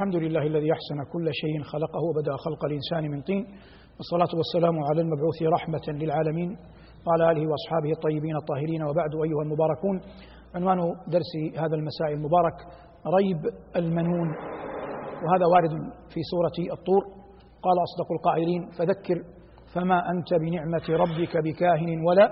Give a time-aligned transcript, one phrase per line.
[0.00, 3.46] الحمد لله الذي أحسن كل شيء خلقه وبدأ خلق الإنسان من طين
[3.96, 6.50] والصلاة والسلام على المبعوث رحمة للعالمين
[7.06, 9.96] وعلى آله وأصحابه الطيبين الطاهرين وبعد أيها المباركون.
[10.54, 10.78] عنوان
[11.14, 11.32] درس
[11.62, 12.56] هذا المساء المبارك
[13.18, 13.40] ريب
[13.76, 14.28] المنون.
[15.22, 15.72] وهذا وارد
[16.12, 17.02] في سورة الطور.
[17.66, 19.18] قال أصدق القائلين فذكر
[19.74, 22.26] فما أنت بنعمة ربك بكاهن ولا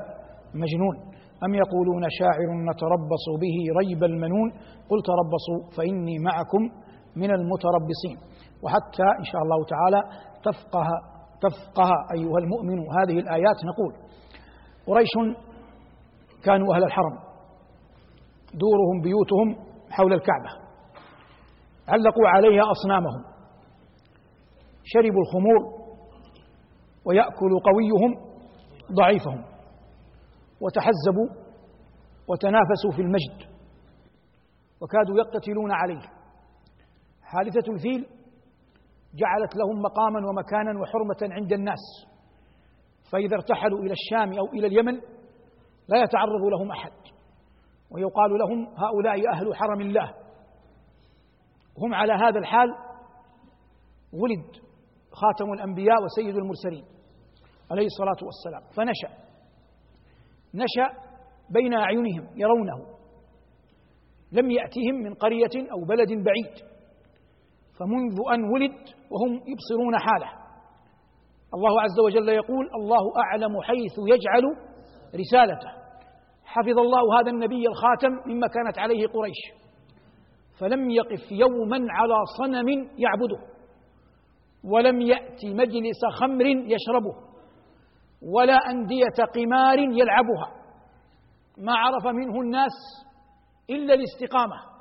[0.62, 0.96] مجنون.
[1.45, 4.48] أم يقولون شاعر نتربص به ريب المنون؟
[4.91, 6.88] قل تربصوا فإني معكم.
[7.19, 8.16] من المتربصين.
[8.62, 10.01] وحتى إن شاء الله تعالى
[10.45, 10.87] تفقه
[11.41, 13.59] تفقه أيها المؤمن هذه الآيات.
[13.70, 13.92] نقول
[14.87, 15.15] قريش
[16.45, 17.19] كانوا أهل الحرم.
[18.55, 19.48] دورهم بيوتهم
[19.91, 20.51] حول الكعبة.
[21.89, 23.25] علقوا عليها أصنامهم.
[24.84, 25.89] شربوا الخمور
[27.06, 28.39] ويأكل قويهم
[28.92, 29.45] ضعيفهم.
[30.61, 31.28] وتحزبوا
[32.28, 33.59] وتنافسوا في المجد.
[34.80, 36.17] وكادوا يقتتلون عليه.
[37.28, 38.06] حادثة الفيل
[39.14, 41.84] جعلت لهم مقاما ومكانا وحرمة عند الناس.
[43.12, 44.94] فإذا ارتحلوا إلى الشام أو إلى اليمن
[45.88, 46.92] لا يتعرض لهم أحد.
[47.91, 50.14] ويقال لهم هؤلاء أهل حرم الله.
[51.78, 52.69] هم على هذا الحال
[54.12, 54.47] ولد
[55.12, 56.84] خاتم الأنبياء وسيد المرسلين
[57.70, 58.62] عليه الصلاة والسلام.
[58.77, 59.28] فنشأ.
[60.55, 60.98] نشأ
[61.50, 62.98] بين أعينهم يرونه.
[64.33, 66.78] لم يأتهم من قرية أو بلد بعيد.
[67.79, 68.77] فمنذ أن ولد
[69.11, 70.31] وهم يبصرون حاله.
[71.55, 74.45] الله عز وجل يقول الله أعلم حيث يجعل
[75.15, 75.71] رسالته.
[76.45, 79.41] حفظ الله هذا النبي الخاتم مما كانت عليه قريش.
[80.61, 82.69] فلم يقف يوما على صنم
[82.99, 83.59] يعبده.
[84.65, 87.15] ولم يأت مجلس خمر يشربه.
[88.23, 90.49] ولا أندية قمار يلعبها.
[91.59, 92.73] ما عرف منه الناس
[93.71, 94.78] إلا الاستقامة.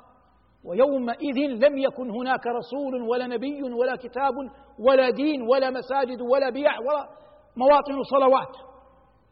[0.64, 4.34] ويومئذ لم يكن هناك رسول ولا نبي ولا كتاب
[4.78, 7.08] ولا دين ولا مساجد ولا بيع ولا
[7.56, 8.56] مواطن صلوات.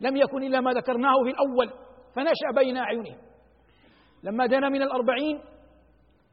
[0.01, 1.71] لم يكن إلا ما ذكرناه في الأول
[2.15, 3.17] فنشأ بين أعينهم.
[4.23, 5.41] لما دنا من الأربعين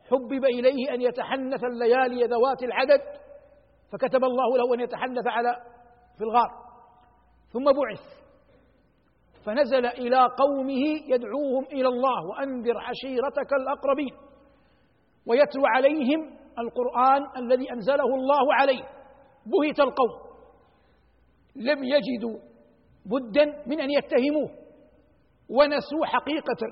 [0.09, 3.01] حبب إليه أن يتحنث الليالي ذوات العدد
[3.91, 5.55] فكتب الله له أن يتحنث على
[6.17, 6.49] في الغار.
[7.53, 8.23] ثم بعث
[9.45, 14.32] فنزل إلى قومه يدعوهم إلى الله وأنذر عشيرتك الأقربين.
[15.27, 18.83] ويتلو عليهم القرآن الذي أنزله الله عليه.
[19.45, 20.33] بهت القوم.
[21.55, 22.39] لم يجدوا
[23.05, 24.49] بدا من أن يتهموه.
[25.49, 26.67] ونسوا حقيقة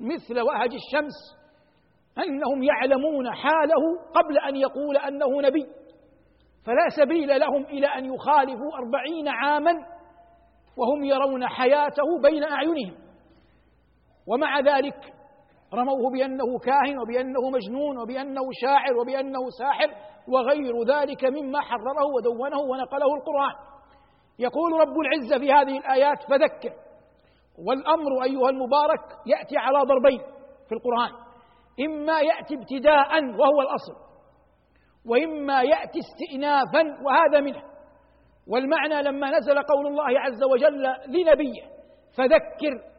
[0.00, 1.38] مثل وهج الشمس
[2.18, 5.66] أنهم يعلمون حاله قبل أن يقول أنه نبي.
[6.64, 9.72] فلا سبيل لهم إلى أن يخالفوا أربعين عاما
[10.76, 12.94] وهم يرون حياته بين أعينهم.
[14.26, 15.17] ومع ذلك
[15.74, 19.90] رموه بأنه كاهن وبأنه مجنون وبأنه شاعر وبأنه ساحر
[20.28, 23.54] وغير ذلك مما حرره ودونه ونقله القرآن.
[24.38, 26.72] يقول رب العزة في هذه الآيات فذكر.
[27.66, 30.20] والأمر أيها المبارك يأتي على ضربين
[30.68, 31.10] في القرآن.
[31.86, 33.94] إما يأتي ابتداء وهو الأصل
[35.06, 37.62] وإما يأتي استئنافا وهذا منه.
[38.48, 41.62] والمعنى لما نزل قول الله عز وجل لنبيه
[42.16, 42.97] فذكر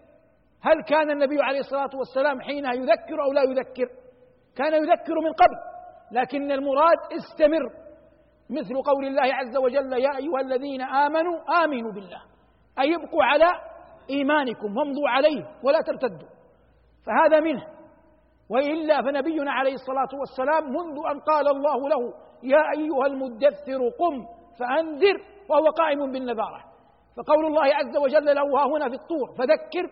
[0.61, 3.89] هل كان النبي عليه الصلاة والسلام حين يذكر أو لا يذكر؟
[4.55, 5.57] كان يذكر من قبل
[6.11, 7.71] لكن المراد استمر.
[8.49, 12.21] مثل قول الله عز وجل يا أيها الذين آمنوا آمنوا بالله
[12.79, 13.51] أي ابقوا على
[14.09, 16.27] إيمانكم وامضوا عليه ولا ترتدوا.
[17.05, 17.67] فهذا منه.
[18.49, 24.25] وإلا فنبينا عليه الصلاة والسلام منذ أن قال الله له يا أيها المدثر قم
[24.59, 26.63] فأنذر وهو قائم بالنذارة.
[27.17, 29.91] فقول الله عز وجل له هنا في الطور فذكر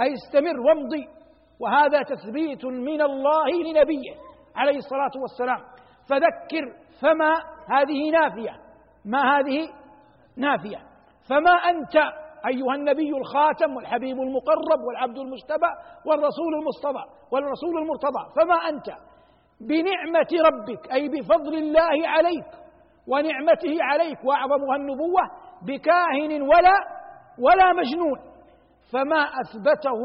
[0.00, 1.08] أي استمر وامضي.
[1.60, 4.14] وهذا تثبيت من الله لنبيه
[4.56, 5.60] عليه الصلاة والسلام.
[6.08, 7.32] فذكر فما
[7.68, 8.56] هذه نافية.
[9.04, 9.68] ما هذه
[10.36, 10.78] نافية.
[11.30, 11.96] فما أنت
[12.46, 15.70] أيها النبي الخاتم والحبيب المقرب والعبد المجتبى
[16.06, 18.24] والرسول المصطفى والرسول المرتضى.
[18.36, 18.86] فما أنت
[19.60, 22.46] بنعمة ربك أي بفضل الله عليك
[23.06, 25.22] ونعمته عليك وأعظمها النبوة
[25.62, 26.74] بكاهن ولا
[27.38, 28.29] ولا مجنون.
[28.92, 30.00] فما أثبته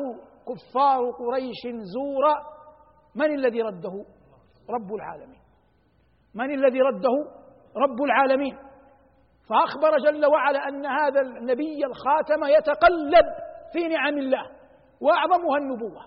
[0.48, 1.62] كفار قريش
[1.94, 2.36] زورا
[3.16, 4.06] من الذي رده؟
[4.70, 5.42] رب العالمين.
[6.36, 7.16] من الذي رده؟
[7.78, 8.58] رب العالمين.
[9.50, 13.26] فأخبر جل وعلا أن هذا النبي الخاتم يتقلب
[13.74, 14.46] في نعم الله
[15.02, 16.02] وأعظمها النبوة.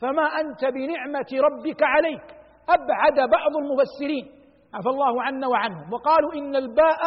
[0.00, 2.36] فما أنت بنعمة ربك عليك؟
[2.68, 4.44] أبعد بعض المفسرين.
[4.74, 5.92] عفى الله عنا وعنهم.
[5.92, 7.00] وقالوا إن الباء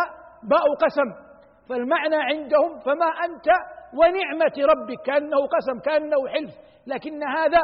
[0.44, 1.28] باء قسم.
[1.70, 3.46] فالمعنى عندهم فما أنت
[3.94, 6.52] ونعمة ربك كأنه قسم كأنه حلف.
[6.88, 7.60] لكن هذا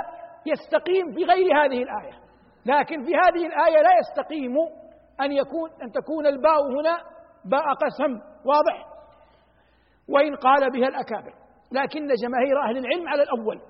[0.45, 2.23] يستقيم في غير هذه الآية.
[2.65, 4.55] لكن في هذه الآية لا يستقيم
[5.21, 6.97] أن يكون أن تكون الباء هنا
[7.45, 8.13] باء قسم
[8.45, 8.85] واضح؟
[10.09, 11.33] وإن قال بها الأكابر.
[11.71, 13.61] لكن جماهير أهل العلم على الأول.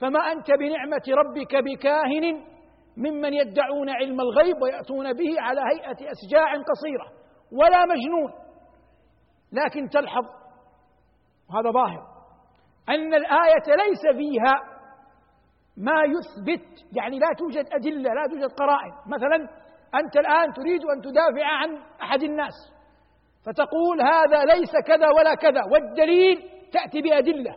[0.00, 2.54] فما أنت بنعمة ربك بكاهن
[2.96, 8.32] ممن يدعون علم الغيب ويأتون به على هيئة أسجاع قصيرة ولا مجنون.
[9.52, 10.24] لكن تلحظ
[11.54, 12.02] وهذا ظاهر.
[12.88, 14.54] أن الآية ليس فيها
[15.76, 16.66] ما يثبت
[16.96, 18.92] يعني لا توجد أدلة لا توجد قرائن.
[19.06, 19.36] مثلا
[19.94, 22.54] أنت الآن تريد أن تدافع عن أحد الناس
[23.46, 27.54] فتقول هذا ليس كذا ولا كذا والدليل تأتي بأدلة.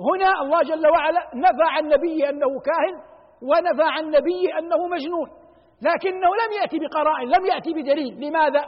[0.00, 3.02] هنا الله جل وعلا نفى عن نبيه أنه كاهن
[3.42, 5.28] ونفى عن نبيه أنه مجنون
[5.82, 8.28] لكنه لم يأتي بقرائن لم يأتي بدليل.
[8.28, 8.64] لماذا؟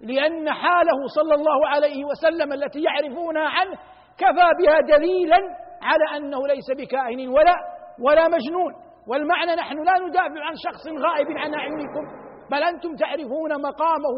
[0.00, 3.76] لأن حاله صلى الله عليه وسلم التي يعرفونها عنه
[4.18, 5.36] كفى بها دليلا
[5.82, 7.54] على أنه ليس بكاهن ولا
[8.00, 8.72] ولا مجنون.
[9.08, 12.04] والمعنى نحن لا ندافع عن شخص غائب عن أعينكم
[12.50, 14.08] بل أنتم تعرفون مقامه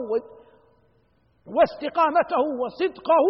[1.56, 3.24] واستقامته وصدقه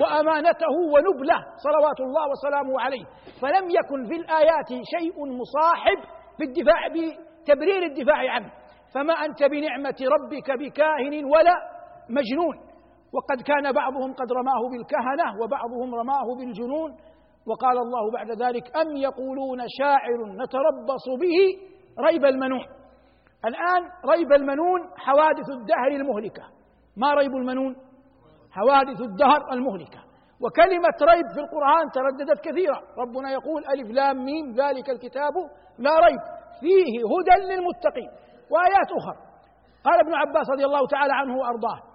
[0.00, 3.04] وأمانته ونبله صلوات الله وسلامه عليه.
[3.42, 5.98] فلم يكن في الآيات شيء مصاحب
[6.38, 8.52] بالدفاع بتبرير الدفاع عنه.
[8.94, 11.54] فما أنت بنعمة ربك بكاهن ولا
[12.10, 12.56] مجنون.
[13.14, 16.90] وقد كان بعضهم قد رماه بالكهنة وبعضهم رماه بالجنون.
[17.46, 21.38] وقال الله بعد ذلك أم يقولون شاعر نتربص به
[22.06, 22.66] ريب المنون.
[23.44, 23.82] الآن
[24.14, 26.42] ريب المنون حوادث الدهر المهلكة.
[26.96, 27.76] ما ريب المنون؟
[28.50, 30.00] حوادث الدهر المهلكة.
[30.42, 35.32] وكلمة ريب في القرآن ترددت كثيرا ربنا يقول ألف لام ميم ذلك الكتاب
[35.78, 36.22] لا ريب.
[36.60, 38.10] فيه هدى للمتقين
[38.52, 39.16] وآيات أخرى.
[39.84, 41.91] قال ابن عباس رضي الله تعالى عنه وأرضاه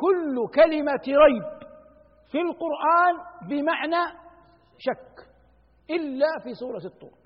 [0.00, 1.70] كل كلمة ريب
[2.30, 3.14] في القرآن
[3.48, 4.02] بمعنى
[4.78, 5.14] شك
[5.90, 7.20] إلا في سورة الطور.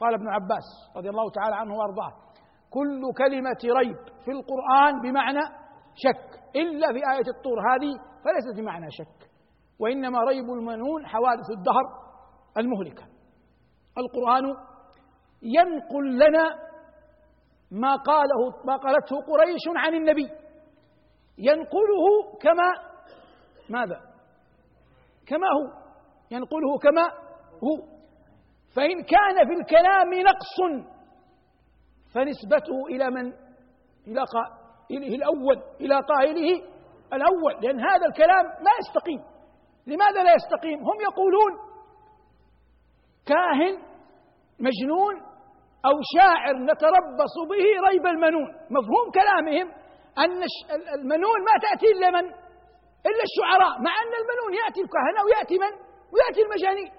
[0.00, 0.66] قال ابن عباس
[0.96, 2.12] رضي الله تعالى عنه وأرضاه
[2.70, 5.40] كل كلمة ريب في القرآن بمعنى
[5.94, 7.92] شك إلا في آية الطور هذه
[8.24, 9.30] فليست بمعنى شك
[9.78, 11.84] وإنما ريب المنون حوادث الدهر
[12.58, 13.04] المهلكة.
[13.98, 14.44] القرآن
[15.42, 16.44] ينقل لنا
[17.70, 20.28] ما قاله ما قالته قريش عن النبي.
[21.40, 22.04] ينقله
[22.40, 22.68] كما
[23.68, 24.00] ماذا؟
[25.26, 25.66] كما هو.
[26.30, 27.02] ينقله كما
[27.64, 27.76] هو.
[28.76, 30.84] فإن كان في الكلام نقص
[32.14, 33.32] فنسبته إلى من؟
[34.06, 36.62] إلى قائله الأول إلى قائله
[37.12, 37.54] الأول.
[37.62, 39.22] لأن هذا الكلام لا يستقيم.
[39.86, 41.52] لماذا لا يستقيم؟ هم يقولون
[43.26, 43.74] كاهن
[44.60, 45.14] مجنون
[45.86, 48.50] أو شاعر نتربص به ريب المنون.
[48.70, 49.79] مفهوم كلامهم.
[50.18, 50.42] أن
[50.98, 52.26] المنون ما تأتي إلا من؟
[53.10, 55.72] إلا الشعراء مع أن المنون يأتي الكهنة ويأتي من؟
[56.12, 56.92] ويأتي المجانين.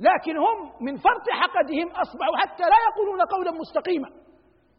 [0.00, 4.08] لكن هم من فرط حقدهم أصبحوا حتى لا يقولون قولا مستقيما.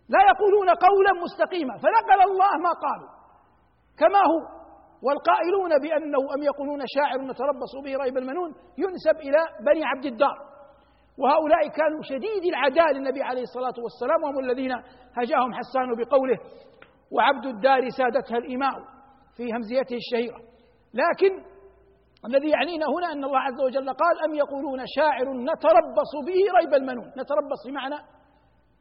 [0.10, 1.78] لا يقولون قولا مستقيما.
[1.78, 3.10] فنقل الله ما قالوا.
[4.00, 4.58] كما هو.
[5.06, 10.38] والقائلون بأنه أم يقولون شاعر نتربص به ريب المنون ينسب إلى بني عبد الدار.
[11.18, 14.72] وهؤلاء كانوا شديد العداء للنبي عليه الصلاة والسلام وهم الذين
[15.18, 16.38] هجاهم حسان بقوله
[17.12, 18.74] وعبد الدار سادتها الإماء
[19.36, 20.40] في همزيته الشهيرة.
[20.94, 21.44] لكن
[22.26, 27.08] الذي يعنينا هنا أن الله عز وجل قال أم يقولون شاعر نتربص به ريب المنون.
[27.08, 27.96] نتربص بمعنى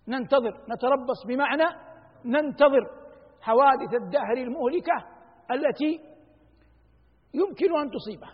[0.08, 0.54] ننتظر.
[0.70, 1.64] نتربص بمعنى
[2.24, 2.84] ننتظر
[3.40, 4.96] حوادث الدهر المهلكة
[5.50, 6.00] التي
[7.34, 8.28] يمكن أن تصيبه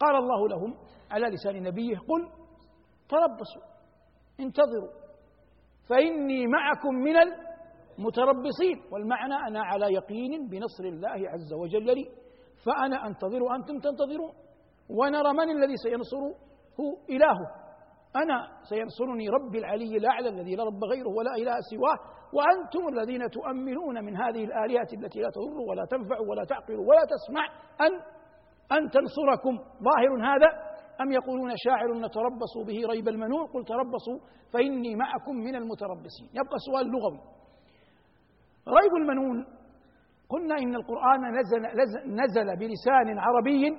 [0.00, 0.74] قال الله لهم
[1.10, 2.28] على لسان نبيه قل
[3.08, 3.62] تربصوا
[4.40, 4.92] انتظروا
[5.88, 7.16] فإني معكم من
[7.98, 8.92] متربصين.
[8.92, 12.06] والمعنى أنا على يقين بنصر الله عز وجل لي
[12.64, 14.32] فأنا أنتظر وأنتم تنتظرون.
[14.90, 16.34] ونرى من الذي سينصره؟
[16.80, 17.62] هو إلهه.
[18.16, 21.98] أنا سينصرني ربي العلي الأعلى الذي لا رب غيره ولا إله سواه
[22.36, 27.44] وأنتم الذين تؤمنون من هذه الآلهة التي لا تضر ولا تنفع ولا تعقل ولا تسمع
[27.80, 27.92] أن
[28.76, 29.54] أن تنصركم.
[29.58, 30.48] ظاهر هذا؟
[31.00, 34.18] أم يقولون شاعر نتربص به ريب المنون قل تربصوا
[34.52, 36.28] فإني معكم من المتربصين.
[36.32, 37.20] يبقى سؤال لغوي.
[38.68, 39.46] ريب المنون.
[40.28, 41.60] قلنا إن القرآن نزل,
[42.06, 43.70] نزل بلسان عربي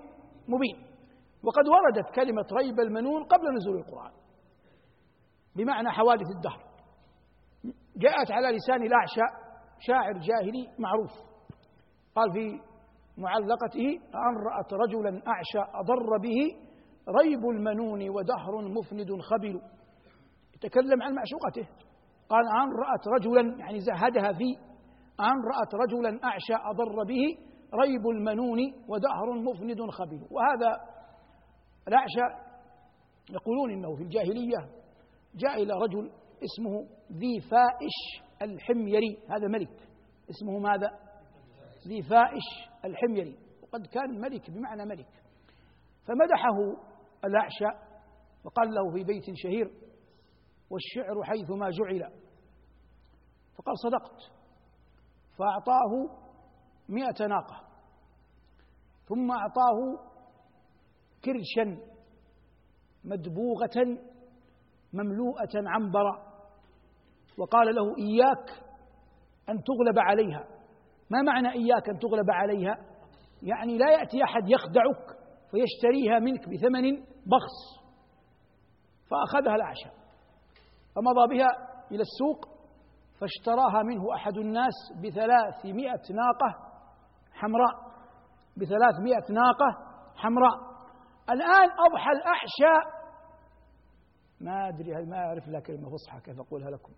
[0.48, 0.78] مبين.
[1.44, 4.12] وقد وردت كلمة ريب المنون قبل نزول القرآن.
[5.56, 6.64] بمعنى حوادث الدهر.
[7.98, 9.22] جاءت على لسان الأعشى
[9.80, 11.12] شاعر جاهلي معروف.
[12.16, 12.60] قال في
[13.18, 16.40] معلقته أن رأت رجلا أعشى أضر به
[17.22, 19.62] ريب المنون ودهر مفند خبل
[20.56, 21.68] يتكلم عن معشوقته.
[22.30, 24.73] قال أن رأت رجلا يعني زهدها في
[25.20, 27.38] أن رأت رجلا أعشى أضر به
[27.84, 30.94] ريب المنون ودهر مفند خبيل وهذا
[31.88, 32.44] الأعشى
[33.30, 34.70] يقولون إنه في الجاهلية
[35.36, 36.12] جاء إلى رجل
[36.44, 39.88] اسمه ذي فائش الحميري هذا ملك.
[40.30, 41.00] اسمه ماذا؟
[41.88, 42.44] ذي فائش
[42.86, 43.38] الحميري.
[43.64, 45.10] وقد كان ملك بمعنى ملك.
[46.08, 46.86] فمدحه
[47.26, 47.80] الأعشى
[48.44, 49.72] وقال له في بيت شهير
[50.70, 52.12] والشعر حيثما جعل.
[53.58, 54.33] فقال صدقت.
[55.38, 56.10] فأعطاه
[56.90, 57.64] مئة ناقة.
[59.06, 60.00] ثم أعطاه
[61.26, 61.78] كرشا
[63.04, 63.98] مدبوغة
[64.94, 66.34] مملوءة عنبرا
[67.38, 68.64] وقال له إياك
[69.50, 70.48] أن تغلب عليها.
[71.10, 72.78] ما معنى إياك أن تغلب عليها؟
[73.44, 75.18] يعني لا يأتي أحد يخدعك
[75.52, 77.84] فيشتريها منك بثمن بخس.
[79.10, 79.90] فأخذها الأعشى.
[80.96, 81.48] فمضى بها
[81.92, 82.53] إلى السوق.
[83.20, 86.74] فاشتراها منه أحد الناس بثلاثمائة ناقة
[87.34, 87.94] حمراء
[88.58, 90.74] بثلاثمائة ناقة حمراء.
[91.30, 93.04] الآن أضحى الأحشى
[94.42, 96.94] ما أدري هل ما أعرف لها كلمة فصحى كيف أقولها لكم.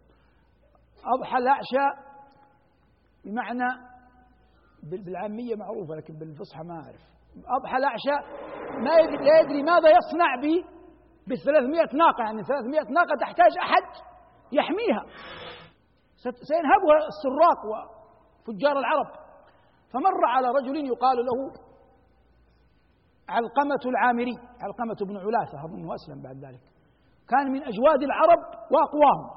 [1.17, 2.01] أضحى الأعشى
[3.25, 3.95] بمعنى
[4.83, 7.01] بالعامية معروفة لكن بالفصحى ما أعرف.
[7.47, 8.27] أضحى الأعشى
[8.83, 10.45] ما يدري لا يدري ماذا يصنع ب
[11.27, 12.23] بالثلاثمائة ناقة.
[12.23, 13.83] يعني ثلاثمائة ناقة تحتاج أحد
[14.51, 15.03] يحميها.
[16.31, 19.07] سينهبها السراق وفجار العرب.
[19.93, 21.65] فمر على رجل يقال له
[23.29, 26.61] علقمة العامري علقمة بن علاثة أظنه أسلم بعد ذلك.
[27.29, 28.39] كان من أجواد العرب
[28.71, 29.27] وأقواهم.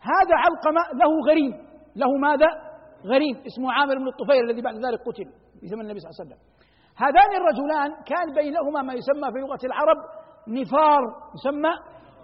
[0.00, 1.52] هذا علقمة له غريم.
[1.96, 2.46] له ماذا؟
[3.04, 3.36] غريم.
[3.46, 5.28] اسمه عامر بن الطفيل الذي بعد ذلك قتل
[5.60, 6.40] في زمن النبي صلى الله عليه وسلم.
[6.96, 9.96] هذان الرجلان كان بينهما ما يسمى في لغة العرب
[10.48, 11.02] نفار
[11.34, 11.72] يسمى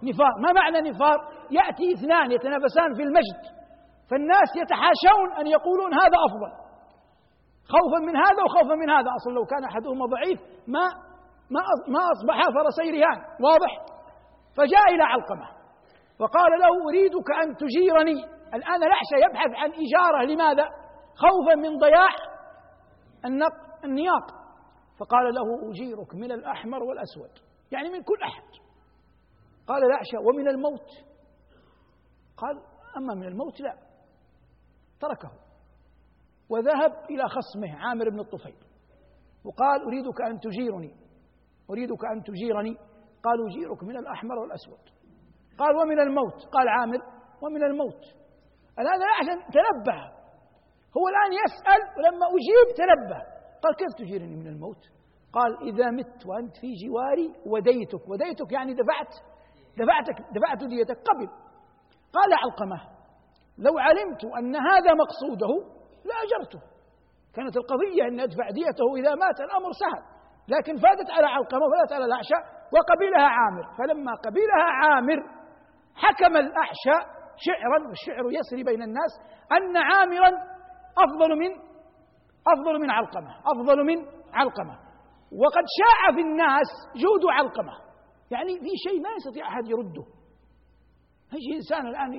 [0.02, 0.32] نفار.
[0.44, 1.18] ما معنى نفار؟
[1.50, 3.61] يأتي اثنان يتنافسان في المجد.
[4.12, 6.52] فالناس يتحاشون أن يقولون هذا أفضل.
[7.74, 9.10] خوفا من هذا وخوفا من هذا.
[9.16, 10.84] أصلا لو كان أحدهما ضعيف ما
[11.50, 13.72] ما ما أصبحا فرسي رهان واضح؟
[14.56, 15.48] فجاء إلى علقمة
[16.20, 18.24] وقال له أريدك أن تجيرني.
[18.54, 20.24] الآن الأحشى يبحث عن إجارة.
[20.24, 20.66] لماذا؟
[21.14, 22.14] خوفا من ضياع
[23.24, 24.26] النق النياق.
[25.00, 27.30] فقال له أجيرك من الأحمر والأسود.
[27.72, 28.42] يعني من كل أحد.
[29.68, 30.88] قال الأعشى ومن الموت.
[32.36, 32.60] قال
[32.96, 33.91] أما من الموت لا.
[35.02, 35.30] تركه.
[36.50, 38.56] وذهب إلى خصمه عامر بن الطفيل.
[39.44, 40.94] وقال أريدك أن تجيرني.
[41.70, 42.76] أريدك أن تجيرني؟
[43.24, 44.84] قال أجيرك من الأحمر والأسود.
[45.58, 46.46] قال ومن الموت.
[46.52, 46.98] قال عامر
[47.42, 48.04] ومن الموت.
[48.78, 50.00] الآن الأعشى تنبه.
[50.96, 53.20] هو الآن يسأل ولما أجيب تنبه.
[53.62, 54.82] قال كيف تجيرني من الموت؟
[55.32, 58.08] قال إذا مت وأنت في جواري وديتك.
[58.08, 59.14] وديتك يعني دفعت
[59.78, 61.28] دفعتك دفعت ديتك قبل.
[62.12, 62.91] قال علقمة.
[63.66, 65.52] لو علمت أن هذا مقصوده
[66.08, 66.60] لأجرته
[67.34, 70.02] كانت القضية أن أدفع ديته إذا مات الأمر سهل
[70.48, 72.38] لكن فاتت على علقمة وفاتت على الأعشى
[72.74, 73.64] وقبلها عامر.
[73.78, 75.18] فلما قبلها عامر
[75.94, 76.96] حكم الأعشى
[77.36, 79.12] شعرا والشعر يسري بين الناس
[79.52, 80.30] أن عامرا
[80.98, 81.50] أفضل من
[82.46, 83.96] أفضل من علقمة أفضل من
[84.32, 84.78] علقمة.
[85.42, 87.72] وقد شاع في الناس جود علقمة.
[88.30, 90.04] يعني في شيء ما يستطيع أحد يرده.
[91.32, 92.12] يجي إنسان الآن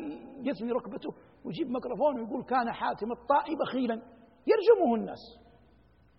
[0.47, 1.09] يثني ركبته.
[1.45, 3.95] ويجيب ميكروفون ويقول كان حاتم الطائي بخيلا.
[4.51, 5.23] يرجمه الناس.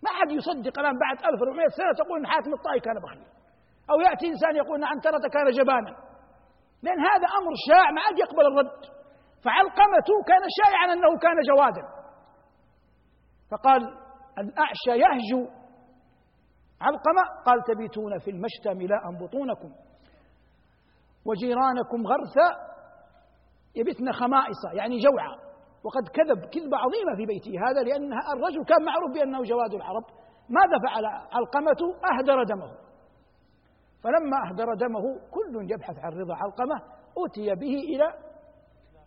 [0.03, 3.27] ما حد يصدق الآن بعد 1400 سنة تقول أن حاتم الطائي كان بخيلا.
[3.91, 5.93] أو يأتي إنسان يقول أن عنترة كان جبانا.
[6.83, 8.81] لأن هذا أمر شائع ما عاد يقبل الرد.
[9.45, 11.85] فعلقمة كان شائعا أنه كان جوادا
[13.51, 13.83] فقال
[14.39, 15.43] الأعشى يهجو.
[16.81, 19.71] علقمة قال تبيتون في المشتى ملاء بطونكم.
[21.27, 22.74] وجيرانكم غرثا
[23.77, 25.45] يبتن خمائص يعني جوعا
[25.85, 27.53] وقد كذب كذبة عظيمة في بيته.
[27.69, 30.05] هذا لأن الرجل كان معروف بأنه جواد العرب
[30.49, 32.71] ماذا فعل علقمة؟ أهدر دمه.
[34.03, 36.77] فلما أهدر دمه كل يبحث عن رضا علقمة
[37.19, 38.07] أتي به إلى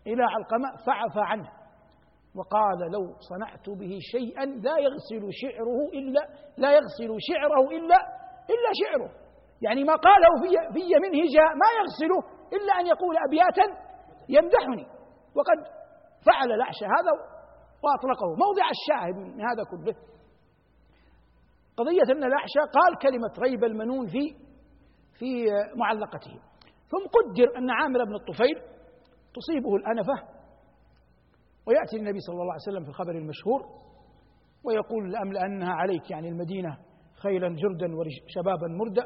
[0.07, 1.49] إلى علقمة فعفى عنه.
[2.35, 7.97] وقال لو صنعت به شيئا لا يغسل شعره إلا لا يغسل شعره إلا
[8.53, 9.11] إلا شعره.
[9.61, 13.86] يعني ما قاله في, في من هجاء ما يغسله إلا أن يقول أبياتا
[14.29, 14.85] يمدحني.
[15.35, 15.59] وقد
[16.25, 17.11] فعل الأعشى هذا
[17.83, 18.27] وأطلقه.
[18.45, 19.95] موضع الشاهد من هذا كله.
[21.77, 24.35] قضية أن الأعشى قال كلمة ريب المنون في
[25.19, 26.31] في معلقته.
[26.91, 28.55] ثم قدر أن عامر بن الطفيل
[29.35, 30.37] تصيبه الأنفة
[31.67, 33.61] ويأتي النبي صلى الله عليه وسلم في الخبر المشهور
[34.63, 36.77] ويقول لأملأنها عليك يعني المدينة
[37.23, 39.03] خيلا جردا وشبابا مردا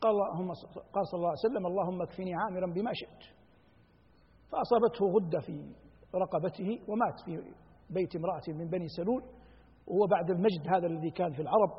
[0.00, 0.48] قال اللهم
[0.94, 3.36] قال صلى الله عليه وسلم اللهم اكفني عامرا بما شئت.
[4.52, 5.74] فأصابته غدة في
[6.14, 7.52] رقبته ومات في
[7.90, 9.22] بيت امرأة من بني سلول.
[9.86, 11.78] وهو بعد المجد هذا الذي كان في العرب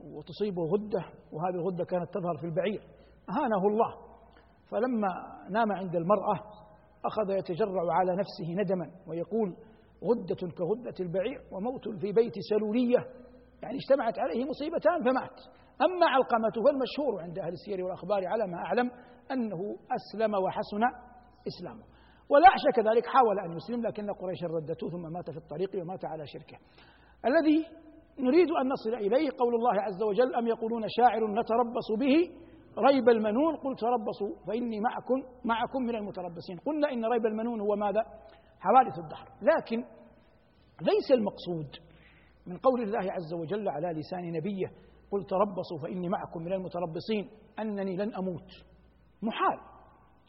[0.00, 2.82] وتصيبه غدة وهذه الغدة كانت تظهر في البعير.
[3.30, 3.94] أهانه الله.
[4.70, 5.08] فلما
[5.50, 6.40] نام عند المرأة
[7.04, 9.56] أخذ يتجرع على نفسه ندما ويقول
[10.04, 13.06] غدة كغدة البعير وموت في بيت سلولية.
[13.62, 15.40] يعني اجتمعت عليه مصيبتان فمات.
[15.82, 18.90] أما علقمة فالمشهور عند أهل السير والأخبار على ما أعلم
[19.30, 20.82] أنه أسلم وحسن
[21.46, 21.91] إسلامه.
[22.32, 26.56] والأعشى كذلك حاول أن يسلم لكن قريشا ردته ثم مات في الطريق ومات على شركه.
[27.24, 27.66] الذي
[28.18, 32.16] نريد أن نصل إليه قول الله عز وجل أم يقولون شاعر نتربص به
[32.78, 36.58] ريب المنون؟ قل تربصوا فإني معكم معكم من المتربصين.
[36.58, 38.02] قلنا إن ريب المنون هو ماذا؟
[38.60, 39.28] حوادث الدهر.
[39.42, 39.84] لكن
[40.80, 41.76] ليس المقصود
[42.46, 44.66] من قول الله عز وجل على لسان نبيه
[45.10, 48.50] قل تربصوا فإني معكم من المتربصين أنني لن أموت.
[49.22, 49.58] محال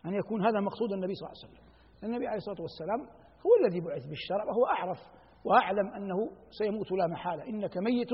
[0.06, 1.63] أن يكون هذا مقصود النبي صلى الله عليه وسلم.
[2.04, 3.00] النبي عليه الصلاة والسلام
[3.46, 4.98] هو الذي بعث بالشرع وهو أعرف
[5.46, 7.44] وأعلم أنه سيموت لا محالة.
[7.44, 8.12] إنك ميت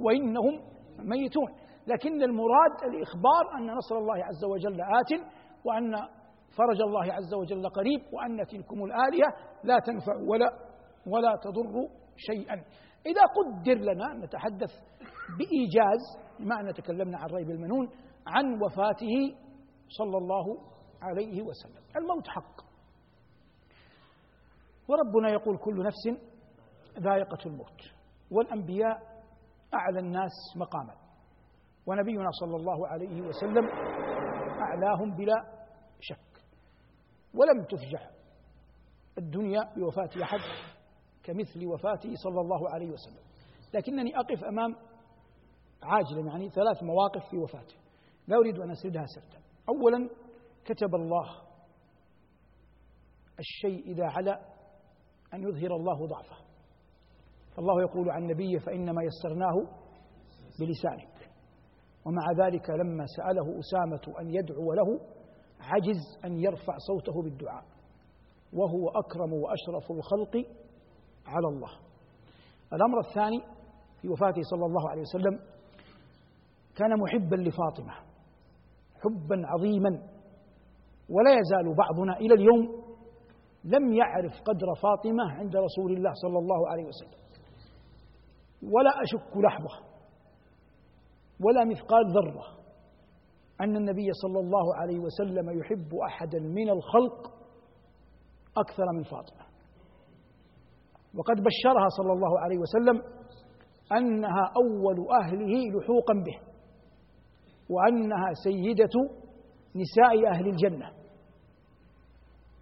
[0.00, 0.60] وإنهم
[0.98, 1.54] ميتون.
[1.86, 5.20] لكن المراد الإخبار أن نصر الله عز وجل آت
[5.64, 5.94] وأن
[6.58, 9.34] فرج الله عز وجل قريب وأن تلكم الآلهة
[9.64, 10.50] لا تنفع ولا
[11.06, 12.54] ولا تضر شيئا.
[13.06, 14.70] إذا قدر لنا نتحدث
[15.38, 16.02] بإيجاز
[16.40, 17.88] بما أن تكلمنا عن ريب المنون
[18.26, 19.36] عن وفاته
[19.88, 20.58] صلى الله
[21.02, 21.82] عليه وسلم.
[21.96, 22.69] الموت حق.
[24.90, 26.20] وربنا يقول كل نفس
[26.98, 27.80] ذائقة الموت
[28.30, 29.22] والأنبياء
[29.74, 30.94] أعلى الناس مقاما.
[31.86, 33.68] ونبينا صلى الله عليه وسلم
[34.60, 35.66] أعلاهم بلا
[36.00, 36.42] شك.
[37.34, 38.10] ولم تفجع
[39.18, 40.38] الدنيا بوفاة أحد
[41.22, 43.24] كمثل وفاته صلى الله عليه وسلم.
[43.74, 44.76] لكنني أقف أمام
[45.82, 47.74] عاجلا يعني ثلاث مواقف في وفاته.
[48.26, 49.42] لا أريد أن أسردها سردا.
[49.68, 50.10] أولا
[50.64, 51.42] كتب الله
[53.38, 54.59] الشيء إذا علا
[55.34, 56.36] أن يظهر الله ضعفه.
[57.56, 59.54] فالله يقول عن نبيه فإنما يسرناه
[60.60, 61.30] بلسانك.
[62.06, 65.00] ومع ذلك لما سأله أسامة أن يدعو له
[65.60, 67.64] عجز أن يرفع صوته بالدعاء.
[68.52, 70.36] وهو أكرم وأشرف الخلق
[71.26, 71.70] على الله.
[72.72, 73.42] الأمر الثاني
[74.00, 75.40] في وفاته صلى الله عليه وسلم
[76.76, 77.92] كان محبا لفاطمة.
[79.02, 79.90] حبا عظيما.
[81.08, 82.79] ولا يزال بعضنا إلى اليوم
[83.64, 87.20] لم يعرف قدر فاطمة عند رسول الله صلى الله عليه وسلم.
[88.62, 89.90] ولا أشك لحظة
[91.40, 92.44] ولا مثقال ذرة
[93.60, 97.32] أن النبي صلى الله عليه وسلم يحب أحدا من الخلق
[98.56, 99.46] أكثر من فاطمة.
[101.14, 103.02] وقد بشرها صلى الله عليه وسلم
[103.92, 106.38] أنها أول أهله لحوقا به
[107.70, 108.94] وأنها سيدة
[109.76, 110.99] نساء أهل الجنة.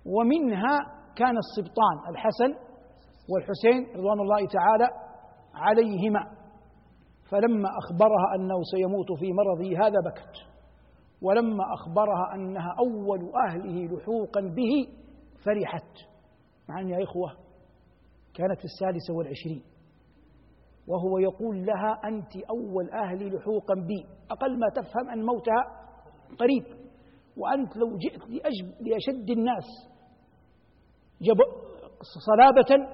[0.06, 0.78] ومنها
[1.16, 2.68] كان السبطان الحسن
[3.30, 4.88] والحسين رضوان الله تعالى
[5.54, 6.38] عليهما.
[7.30, 10.34] فلما أخبرها أنه سيموت في مرضه هذا بكت.
[11.22, 14.88] ولما أخبرها أنها أول أهله لحوقا به
[15.44, 15.92] فرحت.
[16.68, 17.30] مع أن يا إخوة
[18.34, 19.62] كانت في السادسة والعشرين.
[20.86, 24.06] وهو يقول لها أنت أول أهلي لحوقا بي.
[24.30, 25.64] أقل ما تفهم أن موتها
[26.38, 26.77] قريب.
[27.38, 28.22] وأنت لو جئت
[28.80, 29.64] لأشد الناس
[32.26, 32.86] صلابة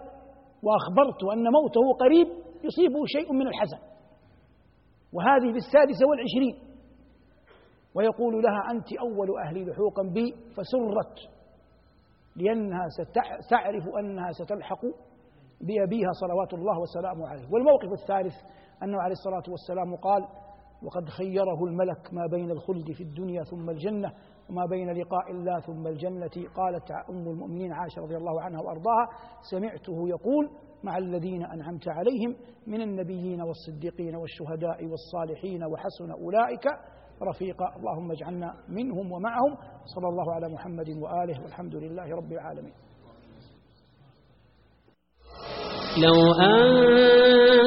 [0.62, 2.26] وأخبرت أن موته قريب
[2.64, 3.78] يصيبه شيء من الحزن.
[5.12, 6.74] وهذه في السادسة والعشرين.
[7.94, 11.18] ويقول لها أنت أول أهلي لحوقا بي فسرت
[12.36, 12.88] لأنها
[13.40, 14.80] ستعرف أنها ستلحق
[15.60, 17.48] بأبيها صلوات الله وسلامه عليه.
[17.52, 18.34] والموقف الثالث
[18.82, 20.22] أنه عليه الصلاة والسلام قال
[20.82, 24.12] وقد خيره الملك ما بين الخلد في الدنيا ثم الجنة
[24.50, 29.08] وما بين لقاء الله ثم الجنة قالت أم المؤمنين عائشة رضي الله عنها وأرضاها
[29.50, 30.50] سمعته يقول
[30.82, 36.66] مع الذين أنعمت عليهم من النبيين والصديقين والشهداء والصالحين وحسن أولئك
[37.22, 42.72] رفيقا اللهم اجعلنا منهم ومعهم صلى الله على محمد وآله والحمد لله رب العالمين.
[46.04, 46.16] لو